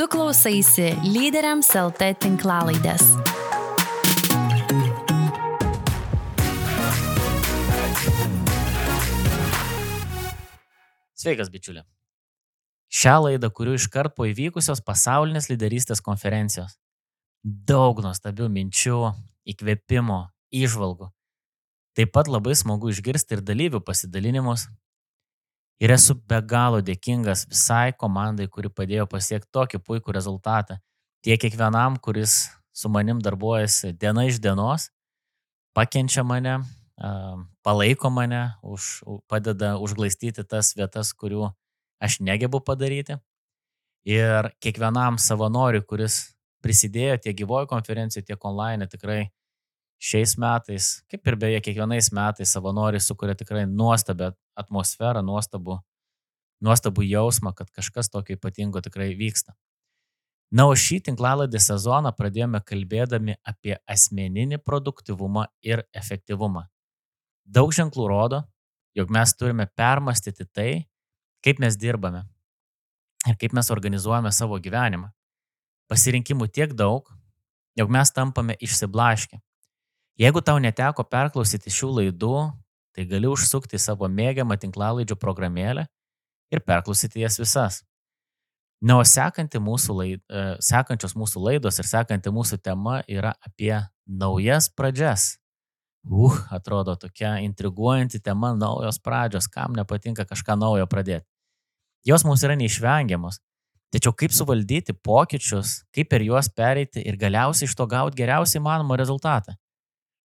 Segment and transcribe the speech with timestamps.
[0.00, 3.02] Tu klausaisi lyderiams LT tinklalaidės.
[11.12, 11.84] Sveikas, bičiuli.
[12.88, 16.78] Šią laidą kuriu iškart po įvykusios pasaulinės lyderystės konferencijos.
[17.44, 19.02] Daug nuostabių minčių,
[19.52, 20.22] įkvėpimo,
[20.64, 21.10] išvalgų.
[21.92, 24.70] Taip pat labai smagu išgirsti ir dalyvių pasidalinimus.
[25.80, 30.76] Ir esu be galo dėkingas visai komandai, kuri padėjo pasiekti tokį puikų rezultatą.
[31.24, 34.90] Tiek kiekvienam, kuris su manim darbuojasi diena iš dienos,
[35.76, 36.58] pakenčia mane,
[37.64, 38.90] palaiko mane, už,
[39.28, 41.48] padeda užglaistyti tas vietas, kurių
[42.00, 43.16] aš negebu padaryti.
[44.04, 46.22] Ir kiekvienam savanoriui, kuris
[46.64, 49.20] prisidėjo tiek gyvojo konferencijoje, tiek online, tikrai
[50.00, 55.80] šiais metais, kaip ir beje kiekvienais metais, savanoriai sukuria tikrai nuostabią atmosferą, nuostabų,
[56.64, 59.56] nuostabų jausmą, kad kažkas tokio ypatingo tikrai vyksta.
[60.50, 66.64] Na, o šį tinklaladį sezoną pradėjome kalbėdami apie asmeninį produktivumą ir efektyvumą.
[67.46, 68.42] Daug ženklų rodo,
[68.98, 70.72] jog mes turime permastyti tai,
[71.44, 72.24] kaip mes dirbame
[73.28, 75.10] ir kaip mes organizuojame savo gyvenimą.
[75.90, 77.06] Pasirinkimų tiek daug,
[77.78, 79.38] jog mes tampame išsiblaškę.
[80.20, 82.34] Jeigu tau neteko perklausyti šių laidų,
[82.96, 85.86] tai gali užsukti į savo mėgiamą tinklalaidžių programėlę
[86.50, 87.82] ir perklausyti jas visas.
[88.80, 93.74] Na, o sekanti mūsų laid, e, sekančios mūsų laidos ir sekanti mūsų tema yra apie
[94.08, 95.34] naujas pradžias.
[96.00, 101.26] Uh, atrodo tokia intriguojanti tema, naujos pradžios, kam nepatinka kažką naujo pradėti.
[102.08, 103.36] Jos mums yra neišvengiamos.
[103.92, 108.96] Tačiau kaip suvaldyti pokyčius, kaip per juos pereiti ir galiausiai iš to gauti geriausiai įmanomą
[108.96, 109.58] rezultatą.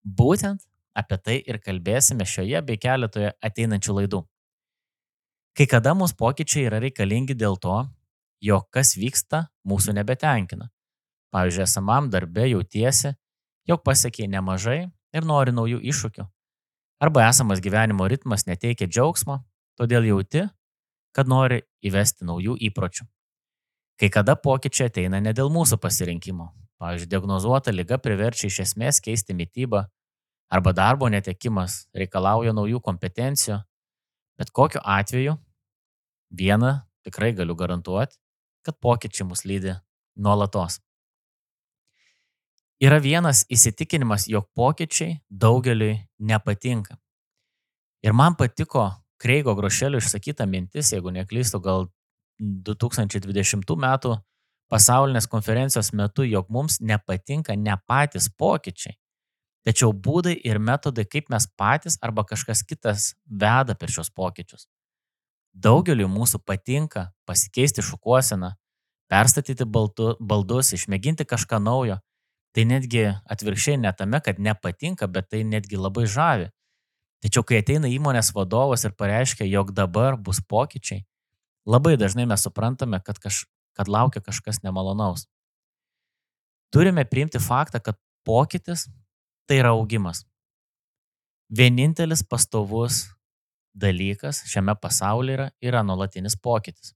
[0.03, 0.61] Būtent
[0.97, 4.22] apie tai ir kalbėsime šioje bei keletoje ateinančių laidų.
[5.53, 7.83] Kai kada mūsų pokyčiai yra reikalingi dėl to,
[8.41, 10.69] jog kas vyksta mūsų nebetenkina.
[11.33, 13.13] Pavyzdžiui, esamam darbė jautiesi,
[13.69, 14.80] jog pasiekiai nemažai
[15.13, 16.25] ir nori naujų iššūkių.
[17.03, 19.41] Arba esamas gyvenimo ritmas neteikia džiaugsmo,
[19.79, 20.45] todėl jauti,
[21.13, 23.06] kad nori įvesti naujų įpročių.
[24.00, 26.50] Kai kada pokyčiai ateina ne dėl mūsų pasirinkimo.
[26.81, 29.85] Pavyzdžiui, diagnozuota lyga priverčia iš esmės keisti mytybą,
[30.53, 33.59] arba darbo netekimas reikalauja naujų kompetencijų.
[34.38, 35.36] Bet kokiu atveju,
[36.34, 36.75] vieną
[37.06, 38.18] tikrai galiu garantuoti,
[38.66, 39.75] kad pokyčiai mus lydi
[40.16, 40.80] nuolatos
[42.84, 46.97] yra vienas įsitikinimas, jog pokyčiai daugeliui nepatinka.
[48.03, 48.90] Ir man patiko
[49.22, 51.88] Kreigo Grošelio išsakyta mintis, jeigu neklystu, gal
[52.42, 54.18] 2020 metų
[54.74, 58.97] pasaulinės konferencijos metu, jog mums nepatinka ne patys pokyčiai,
[59.68, 64.68] tačiau būdai ir metodai, kaip mes patys arba kažkas kitas veda per šios pokyčius.
[65.53, 68.53] Daugeliu mūsų patinka pasikeisti šukuoseną,
[69.12, 72.00] perstatyti baltu, baldus, išmėginti kažką naujo,
[72.53, 76.50] tai netgi atvirkščiai ne tame, kad nepatinka, bet tai netgi labai žavi.
[77.24, 81.06] Tačiau kai ateina įmonės vadovas ir pareiškia, jog dabar bus pokyčiai,
[81.66, 83.45] labai dažnai mes suprantame, kad, kaž,
[83.78, 85.30] kad laukia kažkas nemalonaus.
[86.74, 88.90] Turime priimti faktą, kad pokytis
[89.48, 90.24] tai yra augimas.
[91.54, 93.04] Vienintelis pastovus
[93.74, 96.94] dalykas šiame pasaulyje yra, yra nuolatinis pokytis.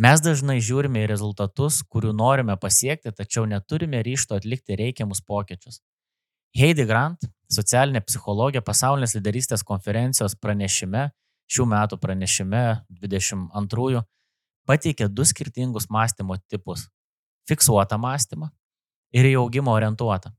[0.00, 5.82] Mes dažnai žiūrime į rezultatus, kurių norime pasiekti, tačiau neturime ryšto atlikti reikiamus pokyčius.
[6.56, 11.10] Heidi Grant, socialinė psichologija pasaulinės lyderystės konferencijos pranešime,
[11.52, 12.64] šių metų pranešime
[13.02, 14.02] 22,
[14.68, 16.88] pateikė du skirtingus mąstymo tipus-
[17.48, 18.50] fiksuotą mąstymą
[19.12, 20.32] ir į augimą orientuotą.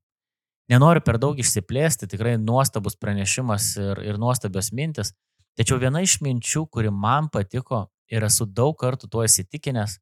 [0.72, 5.12] Nenoriu per daug išsiplėsti, tikrai nuostabus pranešimas ir, ir nuostabios mintis,
[5.60, 9.98] tačiau viena iš minčių, kuri man patiko ir esu daug kartų tuo įsitikinęs,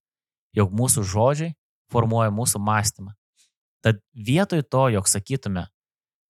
[0.58, 1.56] jog mūsų žodžiai
[1.92, 3.16] formuoja mūsų mąstymą.
[3.82, 5.66] Tad vietoj to, jog sakytume,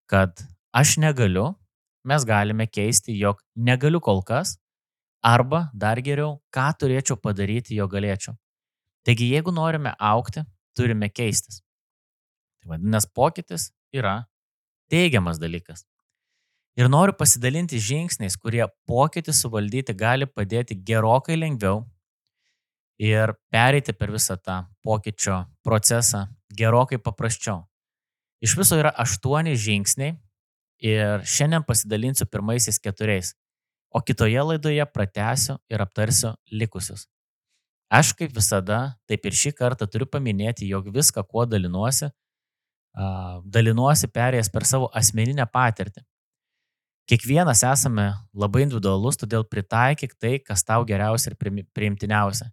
[0.08, 1.52] kad aš negaliu,
[2.08, 4.56] mes galime keisti, jog negaliu kol kas,
[5.22, 8.38] arba dar geriau, ką turėčiau padaryti, jo galėčiau.
[9.06, 10.46] Taigi, jeigu norime aukti,
[10.78, 11.62] turime keistis.
[12.62, 14.22] Tai vadinasi, pokytis yra
[14.92, 15.86] teigiamas dalykas.
[16.80, 21.82] Ir noriu pasidalinti žingsniais, kurie pokytį suvaldyti gali padėti gerokai lengviau
[23.02, 27.66] ir pereiti per visą tą pokyčio procesą gerokai paprasčiau.
[28.42, 30.16] Iš viso yra aštuoni žingsniai
[30.82, 33.34] ir šiandien pasidalinsiu pirmaisiais keturiais,
[33.92, 37.08] o kitoje laidoje pratęsiu ir aptarsiu likusius.
[37.92, 42.08] Aš kaip visada, taip ir šį kartą turiu paminėti, jog viską, kuo dalinuosi,
[42.96, 46.04] dalinuosi perėjęs per savo asmeninę patirtį.
[47.10, 52.52] Kiekvienas esame labai individualus, todėl pritaikyk tai, kas tau geriausia ir priimtiniausia.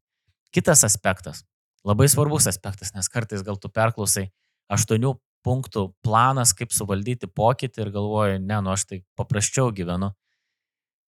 [0.55, 1.45] Kitas aspektas.
[1.85, 4.27] labai svarbus aspektas, nes kartais gal tu perklausai
[4.69, 5.15] aštuonių
[5.47, 10.11] punktų planas, kaip suvaldyti pokytį ir galvoju, ne, nu aš tai paprasčiau gyvenu.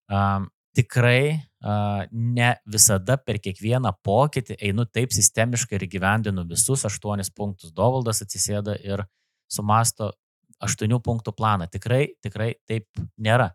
[0.08, 7.32] Um, tikrai uh, ne visada per kiekvieną pokytį einu taip sistemiškai ir gyvendinu visus aštuonis
[7.34, 7.74] punktus.
[7.74, 9.04] Dovaldas atsisėda ir
[9.50, 10.12] sumasto
[10.60, 11.68] aštuonių punktų planą.
[11.72, 12.86] Tikrai, tikrai taip
[13.18, 13.50] nėra.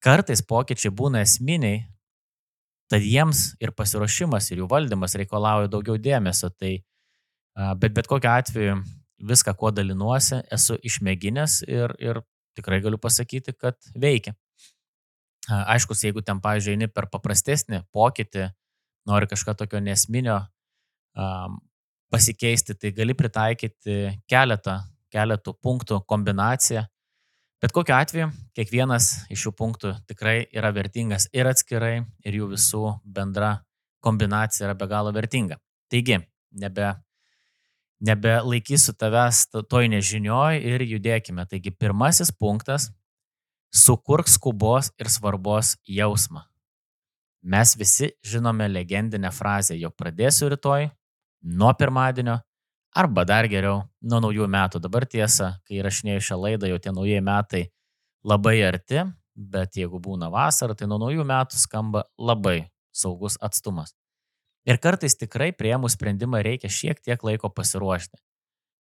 [0.00, 1.84] Kartais pokyčiai būna esminiai,
[2.90, 6.50] tad jiems ir pasiruošimas, ir jų valdymas reikalauja daugiau dėmesio.
[6.56, 6.72] Tai,
[7.82, 8.80] bet bet kokiu atveju
[9.30, 12.22] viską, kuo dalinuosi, esu išmėginęs ir, ir
[12.56, 14.34] tikrai galiu pasakyti, kad veikia.
[15.50, 18.50] Aišku, jeigu ten, pavyzdžiui, eini per paprastesnį pokytį,
[19.08, 20.40] nori kažką tokio nesminio
[22.10, 23.98] pasikeisti, tai gali pritaikyti
[24.30, 24.80] keletą,
[25.10, 26.84] keletų punktų kombinaciją.
[27.60, 32.84] Bet kokiu atveju, kiekvienas iš šių punktų tikrai yra vertingas ir atskirai, ir jų visų
[33.04, 33.58] bendra
[34.00, 35.60] kombinacija yra be galo vertinga.
[35.92, 36.22] Taigi,
[36.56, 36.94] nebe
[38.00, 41.44] nebelaikysiu tavęs toj nežinioj ir judėkime.
[41.48, 42.90] Taigi pirmasis punktas-
[43.84, 46.46] sukurk skubos ir svarbos jausmą.
[47.42, 50.90] Mes visi žinome legendinę frazę, jog pradėsiu rytoj,
[51.42, 52.38] nuo pirmadienio,
[52.96, 54.80] arba dar geriau, nuo naujų metų.
[54.82, 57.62] Dabar tiesa, kai įrašinėjau šią laidą, jau tie naujieji metai
[58.26, 59.04] labai arti,
[59.34, 63.94] bet jeigu būna vasara, tai nuo naujų metų skamba labai saugus atstumas.
[64.68, 68.18] Ir kartais tikrai prieimu sprendimą reikia šiek tiek laiko pasiruošti.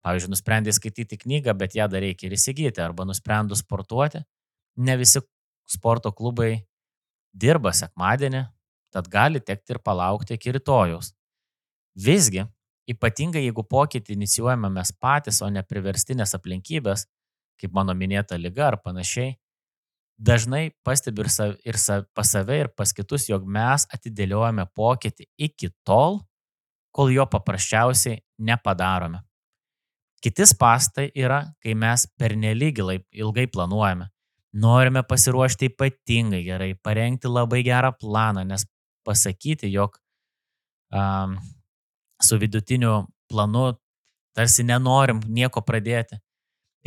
[0.06, 4.24] Pavyzdžiui, nusprendai skaityti knygą, bet ją dar reikia ir įsigyti, arba nusprendus sportuoti.
[4.78, 5.22] Ne visi
[5.68, 6.64] sporto klubai
[7.34, 8.46] dirba sekmadienį,
[8.94, 11.12] tad gali tekti ir palaukti iki rytojaus.
[11.98, 12.44] Visgi,
[12.92, 17.08] ypatingai jeigu pokytį inicijuojame mes patys, o ne priverstinės aplinkybės,
[17.58, 19.34] kaip mano minėta lyga ar panašiai,
[20.18, 25.28] dažnai pastebiu ir, sav, ir sav, pas save, ir pas kitus, jog mes atidėliojame pokytį
[25.50, 26.22] iki tol,
[26.94, 29.22] kol jo paprasčiausiai nepadarome.
[30.22, 34.10] Kiti spastai yra, kai mes pernelyg ilgai planuojame.
[34.58, 38.66] Norime pasiruošti ypatingai gerai, parengti labai gerą planą, nes
[39.06, 40.00] pasakyti, jog
[40.90, 41.36] um,
[42.22, 43.72] su vidutiniu planu
[44.38, 46.20] tarsi nenorim nieko pradėti.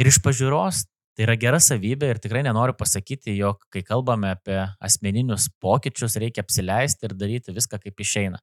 [0.01, 0.85] Ir iš pažiūros
[1.21, 6.41] Tai yra gera savybė ir tikrai nenoriu pasakyti, jog kai kalbame apie asmeninius pokyčius, reikia
[6.41, 8.39] apsileisti ir daryti viską kaip išeina.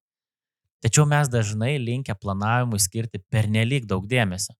[0.85, 4.53] Tačiau mes dažnai linkę planavimui skirti pernelyg daug dėmesio.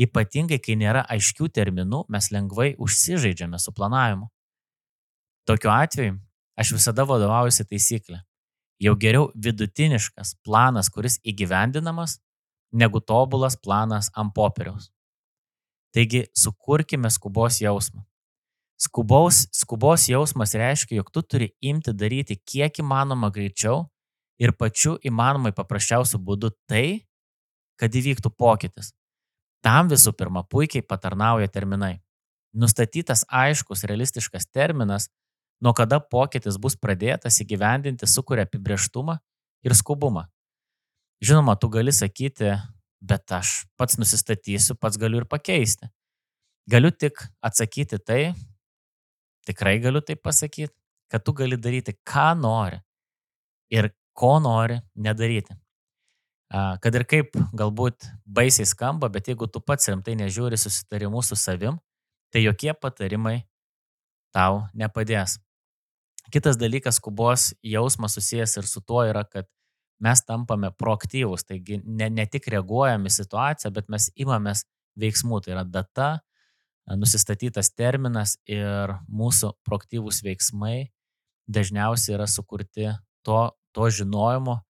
[0.00, 4.30] Ypatingai, kai nėra aiškių terminų, mes lengvai užsižaidžiame su planavimu.
[5.44, 6.16] Tokiu atveju
[6.56, 8.22] aš visada vadovaujuosi taisyklė.
[8.82, 12.18] Jau geriau vidutiniškas planas, kuris įgyvendinamas,
[12.72, 14.90] negu tobulas planas ant popieriaus.
[15.96, 18.04] Taigi sukurkime skubos jausmą.
[18.76, 23.86] Skubaus, skubos jausmas reiškia, jog tu turi imti daryti kiek įmanoma greičiau
[24.36, 27.06] ir pačiu įmanomai paprasčiausiu būdu tai,
[27.80, 28.92] kad įvyktų pokytis.
[29.64, 32.02] Tam visų pirma puikiai patarnauja terminai.
[32.52, 35.08] Nustatytas aiškus, realistiškas terminas,
[35.60, 39.18] nuo kada pokytis bus pradėtas įgyvendinti, sukuria apibrieštumą
[39.66, 40.26] ir skubumą.
[41.24, 42.52] Žinoma, tu gali sakyti,
[43.00, 45.88] bet aš pats nusistatysiu, pats galiu ir pakeisti.
[46.68, 48.34] Galiu tik atsakyti tai,
[49.46, 50.74] tikrai galiu tai pasakyti,
[51.08, 52.80] kad tu gali daryti, ką nori
[53.70, 55.56] ir ko nori nedaryti.
[56.52, 61.80] Kad ir kaip galbūt baisiai skamba, bet jeigu tu pats rimtai nežiūri susitarimų su savim,
[62.30, 63.40] tai jokie patarimai
[64.34, 65.40] tau nepadės.
[66.32, 69.46] Kitas dalykas, skubos jausmas susijęs ir su tuo yra, kad
[70.02, 74.64] mes tampame proaktyvūs, taigi ne, ne tik reaguojame į situaciją, bet mes imamės
[75.00, 76.08] veiksmų, tai yra data,
[76.94, 80.90] nusistatytas terminas ir mūsų proaktyvūs veiksmai
[81.50, 82.90] dažniausiai yra sukurti
[83.26, 83.40] to,
[83.74, 84.60] to žinojimo,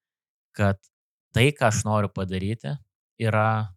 [0.57, 0.81] kad
[1.37, 2.77] tai, ką aš noriu padaryti,
[3.21, 3.73] yra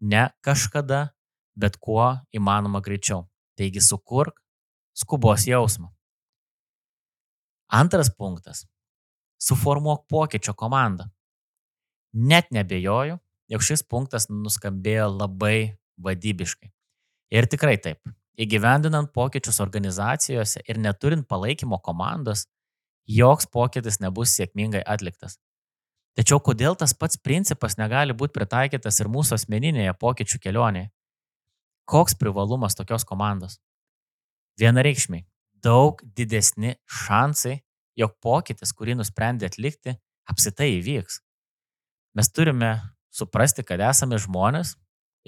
[0.00, 1.10] ne kažkada,
[1.58, 3.26] bet kuo įmanoma greičiau.
[3.58, 4.38] Taigi sukurk
[4.96, 5.90] skubos jausmą.
[7.70, 8.66] Antras punktas
[9.40, 11.06] suformuok pokyčio komandą.
[12.12, 16.70] Net nebejoju, jog šis punktas nuskambėjo labai vadybiškai.
[17.30, 18.02] Ir tikrai taip.
[18.40, 22.46] Įgyvendinant pokyčius organizacijose ir neturint palaikymo komandos,
[23.06, 25.38] joks pokytis nebus sėkmingai atliktas.
[26.18, 30.90] Tačiau kodėl tas pats principas negali būti pritaikytas ir mūsų asmeninėje pokyčių kelionėje?
[31.90, 33.60] Koks privalumas tokios komandos?
[34.58, 35.26] Vienareikšmiai,
[35.64, 37.60] daug didesni šansai,
[37.98, 39.96] jog pokytis, kurį nusprendė atlikti,
[40.30, 41.20] apsitai įvyks.
[42.16, 42.74] Mes turime
[43.14, 44.74] suprasti, kad esame žmonės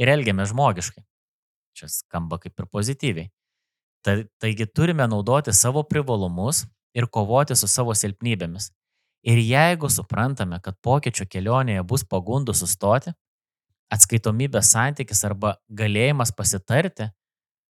[0.01, 1.03] ir elgiame žmogiškai.
[1.79, 3.31] Čia skamba kaip ir pozityviai.
[4.03, 8.73] Ta, taigi turime naudoti savo privalumus ir kovoti su savo silpnybėmis.
[9.23, 13.13] Ir jeigu suprantame, kad pokyčio kelionėje bus pagundų sustoti,
[13.93, 17.11] atskaitomybės santykis arba galėjimas pasitarti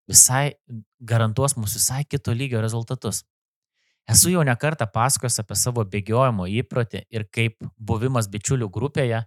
[0.09, 0.55] visai
[0.99, 3.23] garantuos mums visai kito lygio rezultatus.
[4.09, 9.21] Esu jau nekartą pasakojęs apie savo bėgiojimo įprotį ir kaip buvimas bičiulių grupėje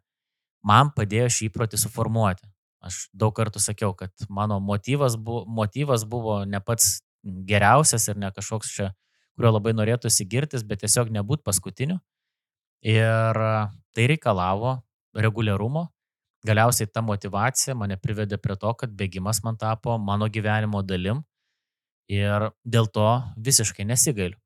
[0.66, 2.44] man padėjo šį įprotį suformuoti.
[2.84, 8.30] Aš daug kartų sakiau, kad mano motyvas buvo, motyvas buvo ne pats geriausias ir ne
[8.30, 8.90] kažkoks čia,
[9.34, 11.98] kurio labai norėtųsi girtis, bet tiesiog nebūt paskutiniu.
[12.86, 13.40] Ir
[13.96, 14.76] tai reikalavo
[15.16, 15.88] reguliarumo.
[16.46, 21.24] Galiausiai ta motivacija mane privedė prie to, kad bėgimas man tapo mano gyvenimo dalim
[22.12, 23.06] ir dėl to
[23.48, 24.38] visiškai nesigailiu.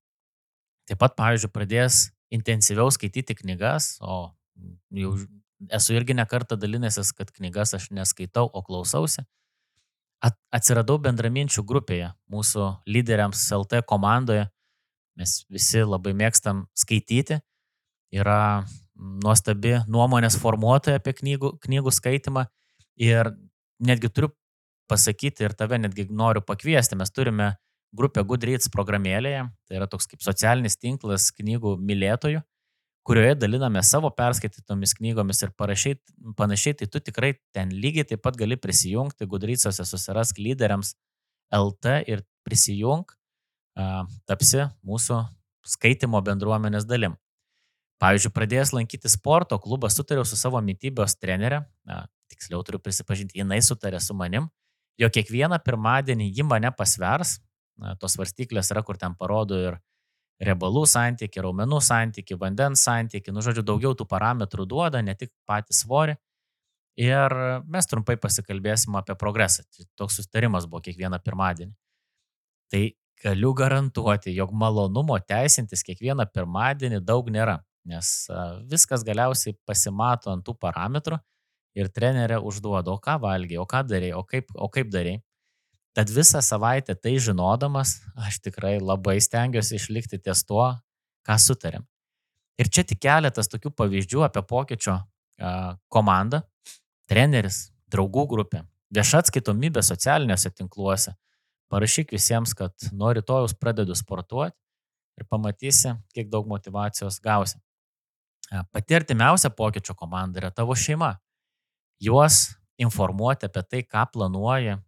[0.88, 1.99] Taip pat, pavyzdžiui, pradėjęs
[2.35, 4.33] intensyviau skaityti knygas, o
[4.97, 5.12] jau
[5.69, 9.26] esu irgi nekartą dalinęsis, kad knygas aš neskaitau, o klausausi.
[10.52, 14.49] Atsiradau bendraminčių grupėje, mūsų lyderiams LT komandoje.
[15.16, 17.40] Mes visi labai mėgstam skaityti.
[18.12, 18.66] Yra
[19.00, 22.47] nuostabi nuomonės formuotoja apie knygų, knygų skaitimą.
[23.00, 23.33] Ir
[23.80, 24.30] netgi turiu
[24.90, 26.99] pasakyti ir tave netgi noriu pakviesti.
[27.00, 27.54] Mes turime
[27.97, 29.47] grupę Goodreads programėlėje.
[29.66, 32.45] Tai yra toks kaip socialinis tinklas knygų mylėtojų
[33.07, 35.97] kurioje daliname savo perskaitytomis knygomis ir parašiai,
[36.37, 40.95] panašiai, tai tu tikrai ten lygiai taip pat gali prisijungti, Gudrycose susirask lyderiams
[41.57, 43.09] LT ir prisijung,
[44.30, 45.23] tapsi mūsų
[45.75, 47.16] skaitimo bendruomenės dalim.
[48.00, 53.61] Pavyzdžiui, pradėjęs lankyti sporto klubą, sutariau su savo mytybos trenerė, na, tiksliau turiu prisipažinti, jinai
[53.64, 54.49] sutarė su manim,
[55.00, 57.37] jo kiekvieną pirmadienį ji mane pasvers,
[57.80, 59.76] na, tos varstyklės yra, kur ten parodo ir
[60.40, 65.76] riebalų santyki, raumenų santyki, vandens santyki, nu žodžiu, daugiau tų parametrų duoda, ne tik patį
[65.76, 66.16] svorį.
[67.00, 67.35] Ir
[67.71, 69.62] mes trumpai pasikalbėsim apie progresą.
[69.73, 71.73] Tai toks sustarimas buvo kiekvieną pirmadienį.
[72.73, 72.83] Tai
[73.23, 78.13] galiu garantuoti, jog malonumo teisintis kiekvieną pirmadienį daug nėra, nes
[78.71, 81.19] viskas galiausiai pasimato ant tų parametrų
[81.79, 85.21] ir trenerė užduoda, o ką valgiai, o ką darai, o kaip, o kaip darai.
[85.97, 90.69] Tad visą savaitę tai žinodamas, aš tikrai labai stengiuosi išlikti ties tuo,
[91.27, 91.87] ką sutarėm.
[92.61, 94.99] Ir čia tik keletas tokių pavyzdžių apie pokyčio
[95.91, 96.43] komandą,
[97.11, 98.63] treneris, draugų grupė,
[98.95, 101.17] vieša atskaitomybė socialiniuose tinkluose.
[101.71, 104.57] Parašyk visiems, kad nuo rytojus pradedu sportuoti
[105.19, 107.59] ir pamatysi, kiek daug motivacijos gausi.
[108.50, 111.14] Pati artimiausia pokyčio komanda yra tavo šeima.
[112.02, 112.49] Juos
[112.80, 114.78] informuoti apie tai, ką planuoji,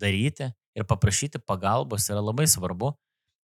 [0.00, 2.94] daryti ir paprašyti pagalbos yra labai svarbu,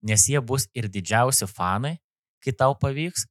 [0.06, 1.96] nes jie bus ir didžiausi fanai,
[2.40, 3.26] kai tau pavyks.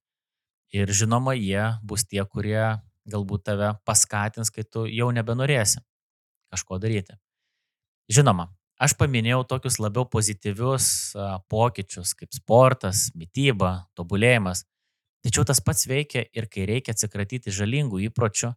[0.76, 2.76] Ir žinoma, jie bus tie, kurie
[3.08, 5.80] galbūt tave paskatins, kai tu jau nebenorėsi
[6.52, 7.16] kažko daryti.
[8.12, 8.50] Žinoma,
[8.82, 11.16] aš paminėjau tokius labiau pozityvius
[11.50, 14.66] pokyčius kaip sportas, mytyba, tobulėjimas.
[15.26, 18.52] Tačiau tas pats veikia ir kai reikia atsikratyti žalingų įpročių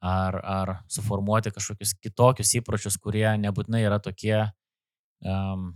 [0.00, 5.74] ar, ar suformuoti kažkokius kitokius įpročius, kurie nebūtinai yra tokie um,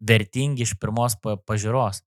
[0.00, 2.02] vertingi iš pirmos pažiūros.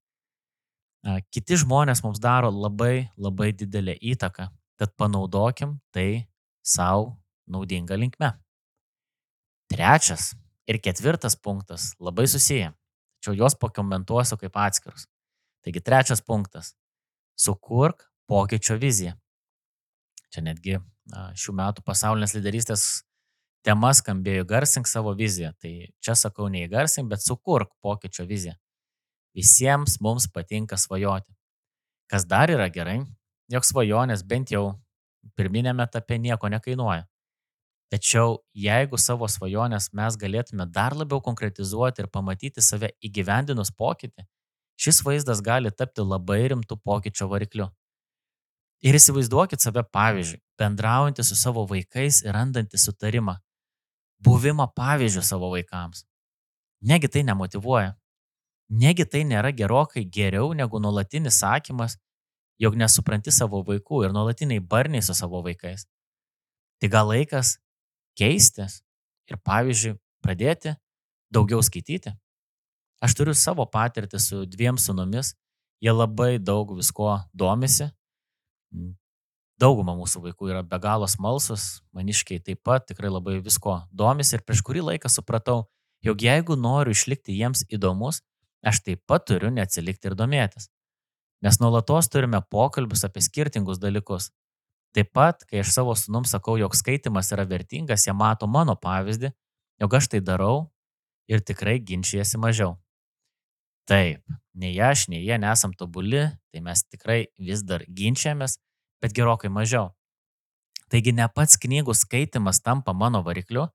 [1.30, 4.48] Kiti žmonės mums daro labai, labai didelę įtaką,
[4.80, 6.26] tad panaudokim tai
[6.66, 7.14] savo
[7.46, 8.32] naudinga linkme.
[9.70, 10.32] Trečias
[10.66, 12.72] ir ketvirtas punktas labai susiję,
[13.18, 15.06] tačiau juos pakomentuosiu kaip atskirus.
[15.62, 16.74] Taigi trečias punktas-
[17.36, 19.14] sukurk pokyčio viziją.
[20.32, 20.78] Čia netgi
[21.38, 22.86] šių metų pasaulinės lyderystės
[23.66, 25.52] tema skambėjo garsink savo viziją.
[25.62, 28.54] Tai čia sakau ne įgarsink, bet sukurk pokyčio viziją.
[29.36, 31.34] Visiems mums patinka svajoti.
[32.10, 33.00] Kas dar yra gerai,
[33.52, 34.78] jog svajonės bent jau
[35.36, 37.04] pirminėme etape nieko nekainuoja.
[37.90, 44.24] Tačiau jeigu savo svajonės mes galėtume dar labiau konkretizuoti ir pamatyti save įgyvendinus pokytį,
[44.76, 47.68] šis vaizdas gali tapti labai rimtų pokyčio varikliu.
[48.84, 53.38] Ir įsivaizduokit save pavyzdžiui, bendraujantį su savo vaikais ir randantį sutarimą.
[54.22, 56.04] Buvimą pavyzdžių savo vaikams.
[56.84, 57.94] Negi tai nemotivuoja.
[58.68, 61.96] Negi tai nėra gerokai geriau negu nuolatinis sakymas,
[62.60, 65.86] jog nesupranti savo vaikų ir nuolatiniai barniai su savo vaikais.
[66.80, 67.56] Tai gal laikas
[68.18, 68.80] keistis
[69.30, 70.74] ir, pavyzdžiui, pradėti
[71.32, 72.12] daugiau skaityti.
[73.04, 75.34] Aš turiu savo patirtį su dviem sunomis,
[75.84, 77.90] jie labai daug visko domisi
[79.56, 84.42] Dauguma mūsų vaikų yra be galo smalsus, maniškiai taip pat tikrai labai visko domisi ir
[84.44, 85.62] prieš kurį laiką supratau,
[86.04, 88.20] jog jeigu noriu išlikti jiems įdomus,
[88.60, 90.68] aš taip pat turiu neatsilikti ir domėtis.
[91.40, 94.28] Mes nuolatos turime pokalbius apie skirtingus dalykus.
[94.92, 99.32] Taip pat, kai aš savo sunum sakau, jog skaitimas yra vertingas, jie mato mano pavyzdį,
[99.80, 100.66] jog aš tai darau
[101.32, 102.76] ir tikrai ginčijasi mažiau.
[103.86, 104.22] Taip,
[104.58, 108.58] nei aš, nei jie nesam tobuli, tai mes tikrai vis dar ginčiamės,
[109.02, 109.92] bet gerokai mažiau.
[110.90, 113.68] Taigi ne pats knygų skaitimas tampa mano varikliu,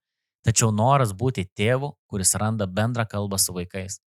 [0.43, 3.99] tačiau noras būti tėvu, kuris randa bendrą kalbą su vaikais.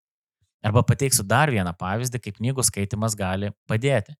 [0.65, 4.15] Arba pateiksiu dar vieną pavyzdį, kaip knygų skaitimas gali padėti.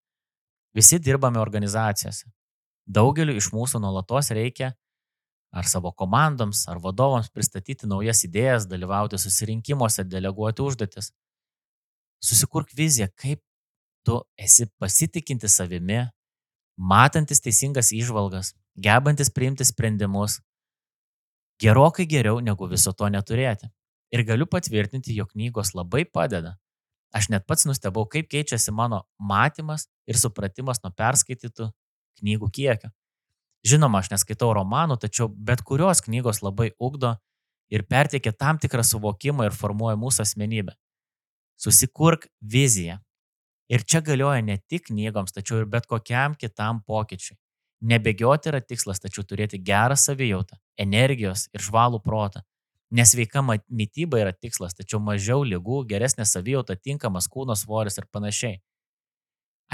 [0.78, 2.30] Visi dirbame organizacijose.
[2.86, 4.74] Daugeliu iš mūsų nuolatos reikia
[5.56, 11.14] ar savo komandoms, ar vadovams pristatyti naujas idėjas, dalyvauti susirinkimuose, deleguoti užduotis.
[12.24, 13.42] Susikurk viziją, kaip
[14.06, 16.04] tu esi pasitikinti savimi,
[16.78, 20.42] matantis teisingas išvalgas, gebantis priimti sprendimus.
[21.62, 23.72] Gerokai geriau negu viso to neturėti.
[24.12, 26.56] Ir galiu patvirtinti, jog knygos labai padeda.
[27.16, 31.70] Aš net pats nustebau, kaip keičiasi mano matymas ir supratimas nuo perskaitytų
[32.20, 32.92] knygų kiekio.
[33.66, 37.16] Žinoma, aš neskaitau romanų, tačiau bet kurios knygos labai ugdo
[37.74, 40.76] ir perteikia tam tikrą suvokimą ir formuoja mūsų asmenybę.
[41.58, 43.00] Susikurk viziją.
[43.72, 47.38] Ir čia galioja ne tik knygoms, tačiau ir bet kokiam kitam pokyčiui.
[47.86, 52.44] Nebėgioti yra tikslas, tačiau turėti gerą savijautą, energijos ir žvalų protą.
[52.96, 58.62] Nesveika mytyba yra tikslas, tačiau mažiau lygų, geresnė savijauta, tinkamas kūno svoris ir panašiai.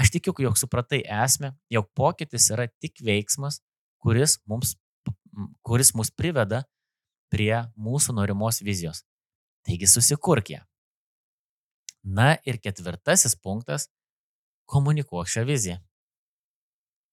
[0.00, 3.60] Aš tikiu, jog supratai esmę, jog pokytis yra tik veiksmas,
[4.00, 4.74] kuris, mums,
[5.62, 6.64] kuris mus priveda
[7.32, 9.04] prie mūsų norimos vizijos.
[9.68, 10.64] Taigi susikurk ją.
[12.02, 13.88] Na ir ketvirtasis punktas-
[14.72, 15.78] komunikuok šią viziją.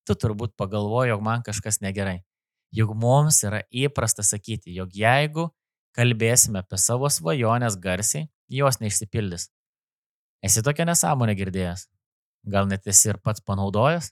[0.06, 2.24] Tu turbūt pagalvoji, jog man kažkas negerai.
[2.72, 5.50] Juk mums yra įprasta sakyti, jog jeigu
[5.98, 9.50] kalbėsime apie savo svajonės garsiai, jos neišsipildys.
[10.44, 11.88] Esi tokia nesąmonė girdėjęs?
[12.48, 14.12] Gal net esi ir pats panaudojęs?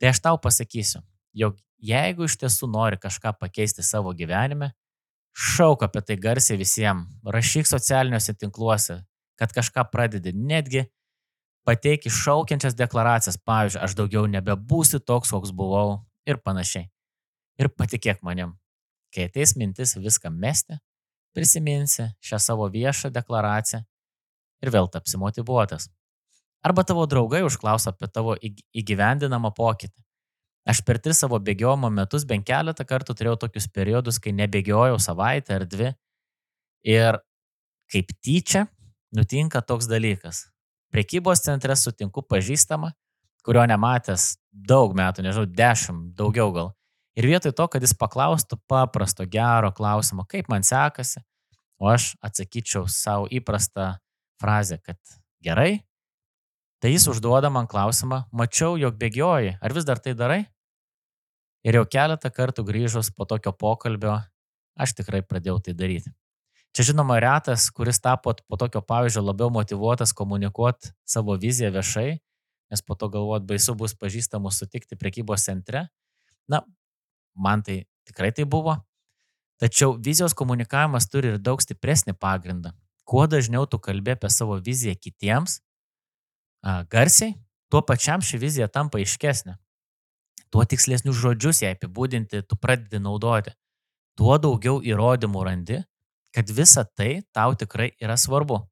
[0.00, 1.02] Tai aš tau pasakysiu,
[1.34, 4.72] jog jeigu iš tiesų nori kažką pakeisti savo gyvenime,
[5.32, 9.02] šauk apie tai garsiai visiems, rašyk socialiniuose tinkluose,
[9.42, 10.84] kad kažką pradedi, netgi
[11.66, 16.86] pateik iššaukiančias deklaracijas, pavyzdžiui, aš daugiau nebebūsiu toks, koks buvau ir panašiai.
[17.58, 18.54] Ir patikėk manim,
[19.14, 20.78] kai ateis mintis viską mesti,
[21.34, 23.82] prisiminsi šią savo viešą deklaraciją
[24.62, 25.88] ir vėl tapsi motivuotas.
[26.62, 29.98] Arba tavo draugai užklaus apie tavo įgyvendinamą pokytį.
[30.70, 35.56] Aš per tris savo bėgiojimo metus bent keletą kartų turėjau tokius periodus, kai nebėgiojau savaitę
[35.58, 35.90] ar dvi.
[36.86, 37.18] Ir
[37.90, 38.68] kaip tyčia
[39.16, 40.46] nutinka toks dalykas.
[40.92, 42.92] Prekybos centre sutinku pažįstamą,
[43.46, 46.72] kurio nematęs daug metų, nežinau, dešimt, daugiau gal.
[47.16, 51.20] Ir vietoj to, kad jis paklaustų paprasto, gero klausimo, kaip man sekasi,
[51.80, 53.94] o aš atsakyčiau savo įprastą
[54.40, 55.00] frazę, kad
[55.44, 55.82] gerai,
[56.82, 60.40] Tai jis užduoda man klausimą, mačiau, jog bėgioji, ar vis dar tai darai?
[61.62, 64.16] Ir jau keletą kartų grįžus po tokio pokalbio,
[64.74, 66.10] aš tikrai pradėjau tai daryti.
[66.72, 72.16] Čia žinoma retas, kuris tapo po tokio pavyzdžio labiau motivuotas komunikuoti savo viziją viešai,
[72.72, 75.84] nes po to galvot baisu bus pažįstamus sutikti prekybos centre.
[76.48, 76.62] Na,
[77.36, 78.78] man tai tikrai tai buvo.
[79.60, 82.72] Tačiau vizijos komunikavimas turi ir daug stipresnį pagrindą.
[83.04, 85.60] Kuo dažniau tu kalbė apie savo viziją kitiems,
[86.88, 87.36] garsiai,
[87.68, 89.58] tuo pačiam ši vizija tampa aiškesnė.
[90.52, 93.52] Tuo tikslesnius žodžius ją apibūdinti tu pradedi naudoti.
[94.16, 95.78] Tuo daugiau įrodymų randi,
[96.34, 98.62] kad visa tai tau tikrai yra svarbu.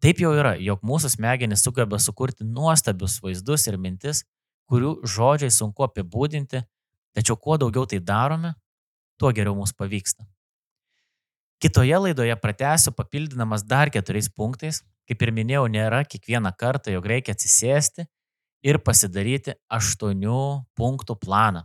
[0.00, 4.24] Taip jau yra, jog mūsų smegenys sugeba sukurti nuostabius vaizdus ir mintis,
[4.70, 6.62] kurių žodžiai sunku apibūdinti,
[7.16, 8.54] tačiau kuo daugiau tai darome,
[9.20, 10.24] tuo geriau mums pavyksta.
[11.60, 14.80] Kitoje laidoje pratęsiu papildydamas dar keturiais punktais,
[15.10, 18.04] Kaip ir minėjau, nėra kiekvieną kartą, jog reikia atsisėsti
[18.62, 20.42] ir pasidaryti aštuonių
[20.78, 21.64] punktų planą.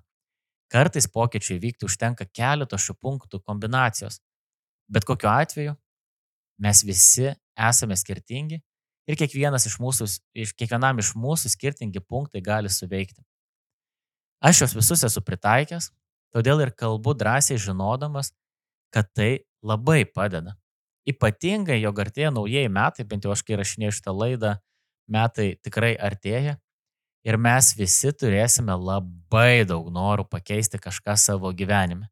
[0.74, 4.18] Kartais pokyčiai vykti užtenka keleto šių punktų kombinacijos.
[4.92, 5.76] Bet kokiu atveju
[6.62, 8.62] mes visi esame skirtingi
[9.10, 10.08] ir kiekvienas iš mūsų,
[10.58, 13.24] kiekvienam iš mūsų skirtingi punktai gali suveikti.
[14.46, 15.90] Aš juos visus esu pritaikęs,
[16.36, 18.34] todėl ir kalbu drąsiai žinodamas,
[18.94, 20.56] kad tai labai padeda.
[21.06, 24.56] Ypatingai, jog artėja naujieji metai, bent jau aš kai rašinėjau šitą laidą,
[25.10, 26.58] metai tikrai artėja
[27.26, 32.10] ir mes visi turėsime labai daug norų pakeisti kažką savo gyvenime.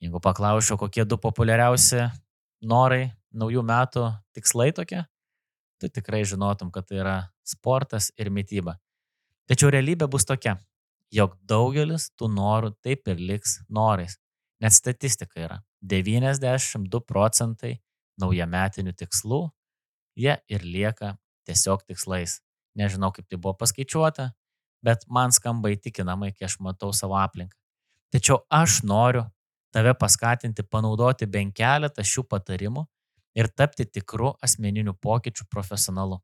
[0.00, 2.06] Jeigu paklausčiau, kokie du populiariausi
[2.64, 5.02] norai naujų metų tikslai tokie,
[5.80, 8.78] tu tikrai žinotum, kad tai yra sportas ir mytyba.
[9.50, 10.56] Tačiau realybė bus tokia,
[11.12, 14.16] jog daugelis tų norų taip ir liks norais.
[14.60, 17.78] Net statistika yra 92 procentai
[18.20, 19.40] naujametinių tikslų,
[20.16, 21.16] jie ir lieka
[21.48, 22.38] tiesiog tikslais.
[22.76, 24.30] Nežinau, kaip tai buvo paskaičiuota,
[24.84, 27.56] bet man skamba įtikinamai, kai aš matau savo aplinką.
[28.14, 29.24] Tačiau aš noriu
[29.72, 32.86] tave paskatinti panaudoti bent keletą šių patarimų
[33.38, 36.20] ir tapti tikru asmeniniu pokyčių profesionalu.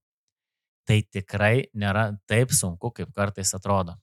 [0.87, 3.97] Tai tikrai nėra taip sunku, kaip kartais atrodo.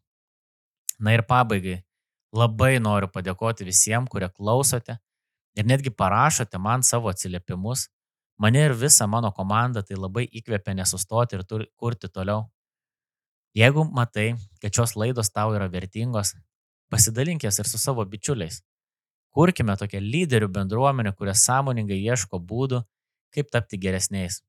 [1.00, 1.82] Na ir pabaigai,
[2.36, 4.98] labai noriu padėkoti visiems, kurie klausote
[5.56, 7.88] ir netgi parašote man savo atsiliepimus.
[8.42, 12.50] Mane ir visą mano komandą tai labai įkvepia nesustoti ir kurti toliau.
[13.54, 16.34] Jeigu matai, kad šios laidos tau yra vertingos,
[16.90, 18.64] pasidalink jas ir su savo bičiuliais.
[19.34, 22.84] Kurkime tokią lyderių bendruomenę, kurie sąmoningai ieško būdų,
[23.34, 24.42] kaip tapti geresniais.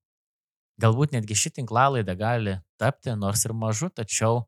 [0.81, 4.42] Galbūt netgi ši tinklalaidė gali tapti, nors ir mažu, tačiau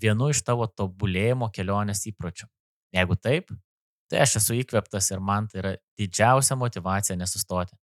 [0.00, 2.48] vienu iš tavo tobulėjimo kelionės įpročių.
[2.96, 3.52] Jeigu taip,
[4.08, 7.76] tai aš esu įkveptas ir man tai yra didžiausia motivacija nesustoti.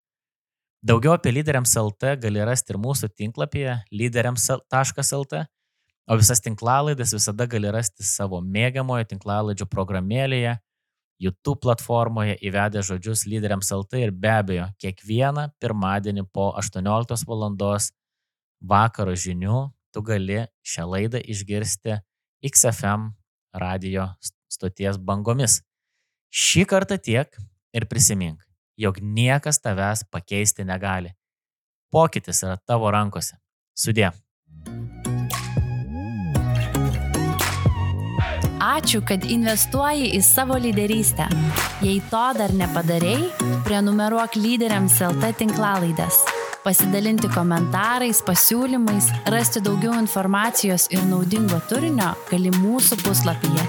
[0.84, 5.44] Daugiau apie lyderiams LT gali rasti ir mūsų tinklapyje lyderiams.lt,
[6.08, 10.58] o visas tinklalaidas visada gali rasti savo mėgiamojo tinklalaidžio programėlėje,
[11.20, 17.44] YouTube platformoje įvedę žodžius lyderiams LT ir be abejo, kiekvieną pirmadienį po 18 val.
[18.64, 22.00] vakaro žinių tu gali šią laidą išgirsti
[22.44, 23.12] XFM
[23.54, 24.08] radio
[24.50, 25.62] stoties bangomis.
[26.34, 27.38] Šį kartą tiek
[27.74, 28.42] ir prisimink,
[28.78, 31.14] jog niekas tavęs pakeisti negali.
[31.92, 33.38] Pokytis yra tavo rankose.
[33.78, 34.10] Sudė.
[38.64, 41.26] Ačiū, kad investuoji į savo lyderystę.
[41.84, 46.22] Jei to dar nepadarėjai, prenumeruok lyderiams LT tinklalaidas.
[46.64, 53.68] Pasidalinti komentarais, pasiūlymais, rasti daugiau informacijos ir naudingo turinio gali mūsų puslapyje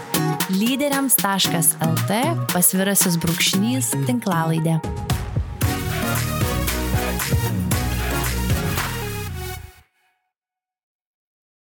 [0.53, 2.21] lyderiams.lt
[2.53, 4.79] pasvirasis brūkšnys tinklalaidė.